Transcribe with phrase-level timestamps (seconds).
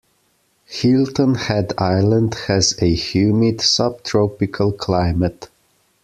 [0.65, 5.47] Hilton Head Island has a humid subtropical climate.